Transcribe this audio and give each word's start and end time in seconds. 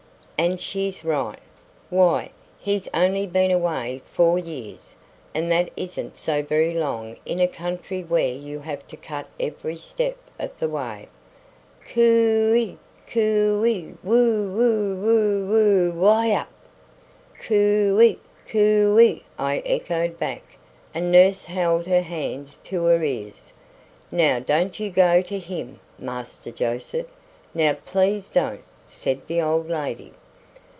"And 0.41 0.59
she's 0.59 1.05
right. 1.05 1.37
Why, 1.91 2.31
he's 2.57 2.87
only 2.95 3.27
been 3.27 3.51
away 3.51 4.01
four 4.11 4.39
years, 4.39 4.95
and 5.35 5.51
that 5.51 5.69
isn't 5.77 6.17
so 6.17 6.41
very 6.41 6.73
long 6.73 7.17
in 7.27 7.39
a 7.39 7.47
country 7.47 8.01
where 8.03 8.33
you 8.33 8.59
have 8.61 8.87
to 8.87 8.97
cut 8.97 9.27
every 9.39 9.77
step 9.77 10.17
of 10.39 10.49
the 10.57 10.67
way." 10.67 11.07
"Cooey 11.93 12.79
cooey 13.05 13.93
woo 14.03 14.51
woo 14.51 14.95
woo 15.05 15.45
woo 15.45 15.91
why 15.91 16.31
yup!" 16.31 16.49
"Cooey 17.41 18.17
cooey!" 18.47 19.23
I 19.37 19.59
echoed 19.59 20.17
back, 20.17 20.41
and 20.91 21.11
nurse 21.11 21.45
held 21.45 21.85
he 21.85 21.93
hands 22.01 22.57
to 22.63 22.83
her 22.85 23.03
ears. 23.03 23.53
"Now 24.11 24.39
don't 24.39 24.79
you 24.79 24.89
go 24.89 25.21
to 25.21 25.37
him, 25.37 25.79
Master 25.99 26.49
Joseph; 26.51 27.13
now 27.53 27.73
please 27.85 28.27
don't," 28.27 28.63
said 28.87 29.27
the 29.27 29.39
old 29.39 29.69
lady. 29.69 30.13